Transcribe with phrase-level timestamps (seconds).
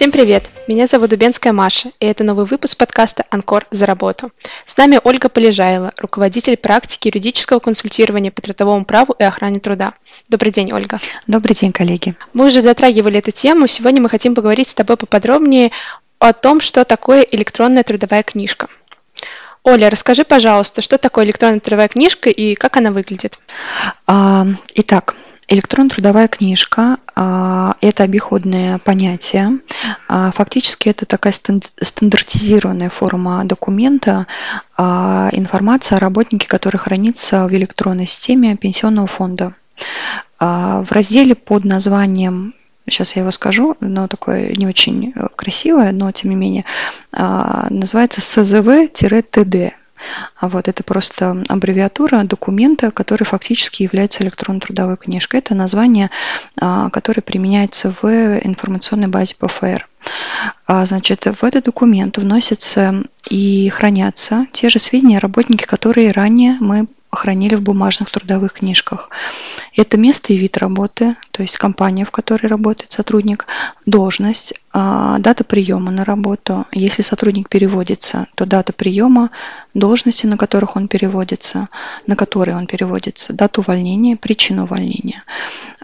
[0.00, 0.48] Всем привет!
[0.66, 4.32] Меня зовут Дубенская Маша, и это новый выпуск подкаста «Анкор за работу».
[4.64, 9.92] С нами Ольга Полежаева, руководитель практики юридического консультирования по трудовому праву и охране труда.
[10.30, 11.00] Добрый день, Ольга.
[11.26, 12.14] Добрый день, коллеги.
[12.32, 13.66] Мы уже затрагивали эту тему.
[13.66, 15.70] Сегодня мы хотим поговорить с тобой поподробнее
[16.18, 18.68] о том, что такое электронная трудовая книжка.
[19.64, 23.38] Оля, расскажи, пожалуйста, что такое электронная трудовая книжка и как она выглядит?
[24.06, 25.14] А, итак,
[25.52, 29.58] Электронно-трудовая книжка а,– это обиходное понятие.
[30.06, 34.28] А, фактически это такая стандартизированная форма документа,
[34.78, 39.54] а, информация о работнике, который хранится в электронной системе пенсионного фонда.
[40.38, 42.54] В разделе под названием
[42.88, 46.64] сейчас я его скажу, но такое не очень красивое, но тем не менее,
[47.12, 49.72] называется СЗВ-ТД.
[50.36, 55.40] А вот это просто аббревиатура документа, который фактически является электронной трудовой книжкой.
[55.40, 56.10] Это название,
[56.60, 59.86] а, которое применяется в информационной базе ПФР.
[60.66, 66.56] А, значит, в этот документ вносятся и хранятся те же сведения о работнике, которые ранее
[66.60, 69.10] мы хранили в бумажных трудовых книжках.
[69.76, 73.46] Это место и вид работы, то есть компания, в которой работает сотрудник,
[73.86, 76.66] должность, а, дата приема на работу.
[76.72, 79.30] Если сотрудник переводится, то дата приема,
[79.74, 81.68] должности, на которых он переводится,
[82.06, 85.24] на которые он переводится, дату увольнения, причину увольнения.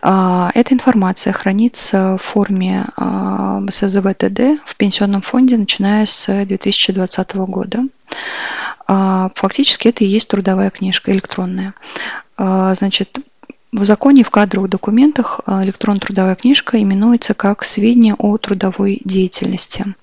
[0.02, 7.84] А, эта информация хранится в форме а, СЗВТД в пенсионном фонде, начиная с 2020 года.
[8.86, 11.74] Фактически это и есть трудовая книжка электронная.
[12.38, 13.18] Значит,
[13.72, 19.94] в законе в кадровых документах а, электронная трудовая книжка именуется как сведения о трудовой деятельности.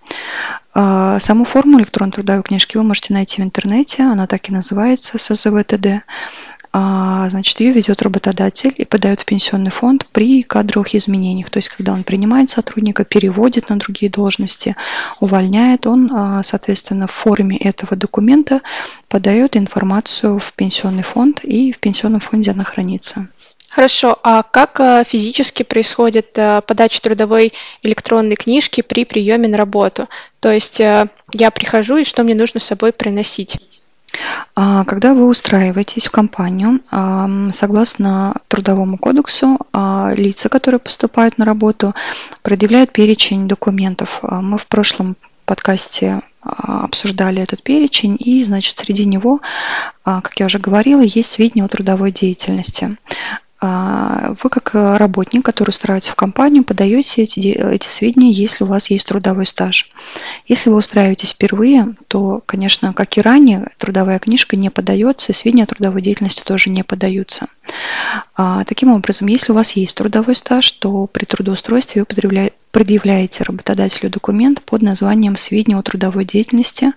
[0.73, 5.17] А, саму форму электронной трудовой книжки вы можете найти в интернете, она так и называется
[5.17, 6.03] СЗВТД.
[6.75, 11.51] А, значит, ее ведет работодатель и подает в пенсионный фонд при кадровых изменениях.
[11.51, 14.75] То есть, когда он принимает сотрудника, переводит на другие должности,
[15.19, 18.61] увольняет, он, соответственно, в форме этого документа
[19.07, 23.27] подает информацию в пенсионный фонд, и в пенсионном фонде она хранится.
[23.73, 30.07] Хорошо, а как э, физически происходит э, подача трудовой электронной книжки при приеме на работу?
[30.39, 33.57] То есть э, я прихожу, и что мне нужно с собой приносить?
[34.55, 36.81] А, когда вы устраиваетесь в компанию,
[37.51, 41.95] согласно Трудовому кодексу, а, лица, которые поступают на работу,
[42.43, 44.19] предъявляют перечень документов.
[44.21, 49.39] А, мы в прошлом подкасте обсуждали этот перечень, и, значит, среди него,
[50.03, 52.97] как я уже говорила, есть сведения о трудовой деятельности.
[53.65, 58.67] А, вы как э, работник, который устраивается в компанию, подаете эти, эти сведения, если у
[58.67, 59.89] вас есть трудовой стаж.
[60.45, 65.67] Если вы устраиваетесь впервые, то, конечно, как и ранее, трудовая книжка не подается, сведения о
[65.67, 67.47] трудовой деятельности тоже не подаются.
[68.35, 72.05] А, таким образом, если у вас есть трудовой стаж, то при трудоустройстве вы
[72.73, 76.93] предъявляете работодателю документ под названием «Сведения о трудовой деятельности».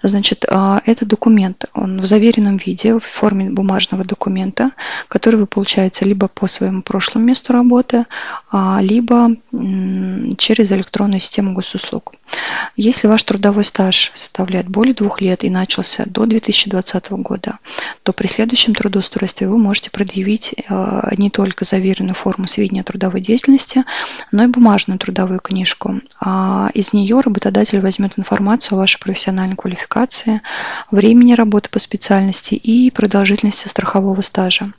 [0.00, 4.70] Значит, а, этот документ, он в заверенном виде, в форме бумажного документа,
[5.08, 8.06] который вы получаете либо по своему прошлому месту работы,
[8.50, 9.30] а, либо
[10.38, 12.14] через электронную систему госуслуг.
[12.76, 17.58] Если ваш трудовой стаж составляет более двух лет и начался до 2020 года,
[18.04, 23.20] то при следующем трудоустройстве вы можете предъявить а, не только заверенную форму сведения о трудовой
[23.20, 23.82] деятельности,
[24.30, 26.02] но и бумажную трудовую книжку.
[26.20, 30.42] А из нее работодатель возьмет информацию о вашей профессиональной квалификации,
[30.90, 34.74] времени работы по специальности и продолжительности страхового стажа.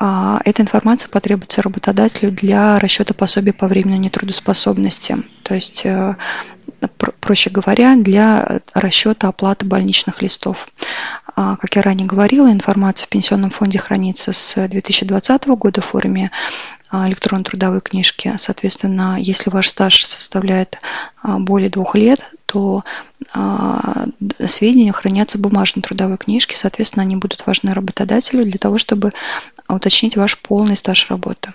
[0.00, 6.16] А, эта информация потребуется работодателю для расчета пособия по временной нетрудоспособности, то есть, э,
[7.20, 10.66] проще говоря, для расчета оплаты больничных листов.
[11.36, 16.32] А, как я ранее говорила, информация в пенсионном фонде хранится с 2020 года в форме
[16.92, 18.34] электронной трудовой книжки.
[18.36, 20.78] Соответственно, если ваш стаж составляет
[21.22, 22.84] более двух лет, то
[24.46, 29.12] сведения хранятся в бумажной трудовой книжке, соответственно, они будут важны работодателю для того, чтобы
[29.68, 31.54] уточнить ваш полный стаж работы.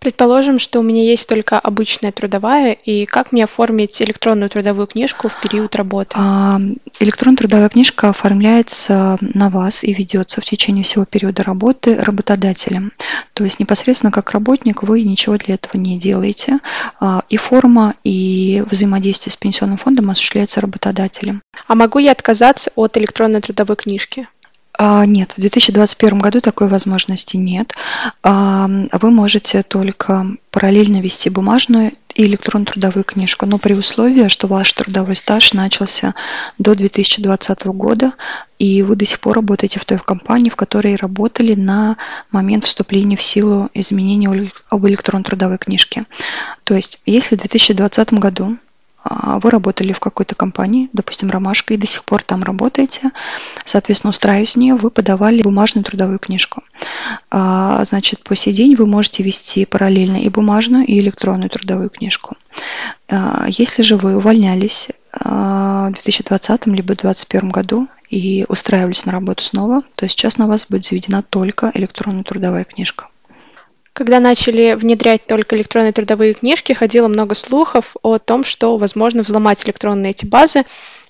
[0.00, 5.28] Предположим, что у меня есть только обычная трудовая, и как мне оформить электронную трудовую книжку
[5.28, 6.12] в период работы?
[6.14, 6.58] А,
[7.00, 12.92] электронная трудовая книжка оформляется на вас и ведется в течение всего периода работы работодателем.
[13.34, 16.60] То есть непосредственно как работник вы ничего для этого не делаете.
[16.98, 21.42] А, и форма, и взаимодействие с пенсионным фондом осуществляется работодателем.
[21.68, 24.28] А могу я отказаться от электронной трудовой книжки?
[24.82, 27.74] А, нет, в 2021 году такой возможности нет.
[28.22, 34.46] А, вы можете только параллельно вести бумажную и электронную трудовую книжку, но при условии, что
[34.46, 36.14] ваш трудовой стаж начался
[36.56, 38.14] до 2020 года,
[38.58, 41.98] и вы до сих пор работаете в той компании, в которой работали на
[42.30, 46.06] момент вступления в силу изменений об электронной трудовой книжке.
[46.64, 48.56] То есть, если в 2020 году
[49.04, 53.10] вы работали в какой-то компании, допустим, «Ромашка», и до сих пор там работаете,
[53.64, 56.62] соответственно, устраиваясь в нее, вы подавали бумажную трудовую книжку.
[57.30, 62.36] А, значит, по сей день вы можете вести параллельно и бумажную, и электронную трудовую книжку.
[63.08, 69.82] А, если же вы увольнялись в 2020 либо 2021 году и устраивались на работу снова,
[69.96, 73.09] то сейчас на вас будет заведена только электронная трудовая книжка.
[73.92, 79.64] Когда начали внедрять только электронные трудовые книжки, ходило много слухов о том, что возможно взломать
[79.66, 80.62] электронные эти базы.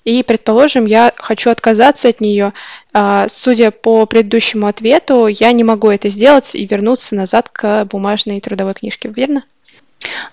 [0.03, 2.53] И, предположим, я хочу отказаться от нее.
[2.91, 8.41] А, судя по предыдущему ответу, я не могу это сделать и вернуться назад к бумажной
[8.41, 9.43] трудовой книжке, верно?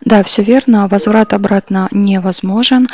[0.00, 0.88] Да, все верно.
[0.88, 2.88] Возврат обратно невозможен.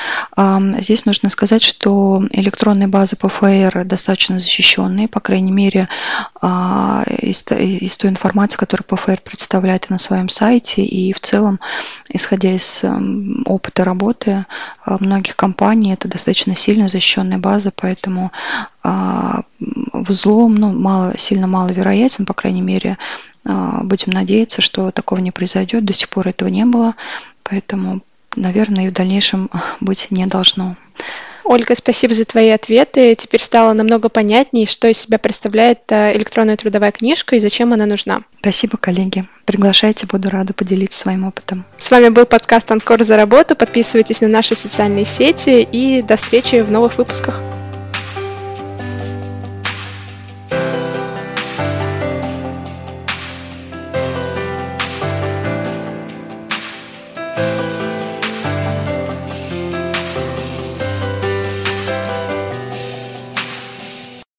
[0.78, 5.88] Здесь нужно сказать, что электронные базы ПФР достаточно защищенные, по крайней мере,
[6.40, 11.60] а, из, той информации, которую ПФР представляет на своем сайте, и в целом,
[12.08, 12.82] исходя из
[13.46, 14.46] опыта работы
[14.84, 18.32] а, многих компаний, это достаточно сильно защищенная база, поэтому
[20.04, 22.98] взлом ну, мало, сильно маловероятен, по крайней мере,
[23.46, 25.84] а, будем надеяться, что такого не произойдет.
[25.84, 26.94] До сих пор этого не было,
[27.42, 28.00] поэтому,
[28.36, 29.50] наверное, и в дальнейшем
[29.80, 30.76] быть не должно.
[31.46, 33.14] Ольга, спасибо за твои ответы.
[33.14, 37.84] Теперь стало намного понятнее, что из себя представляет э, электронная трудовая книжка и зачем она
[37.84, 38.22] нужна.
[38.40, 39.26] Спасибо, коллеги.
[39.44, 41.66] Приглашайте, буду рада поделиться своим опытом.
[41.76, 43.56] С вами был подкаст «Анкор за работу».
[43.56, 47.42] Подписывайтесь на наши социальные сети и до встречи в новых выпусках.